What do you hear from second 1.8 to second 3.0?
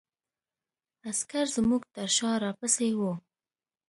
تر شا را پسې